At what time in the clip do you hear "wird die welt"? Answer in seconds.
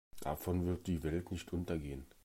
0.65-1.29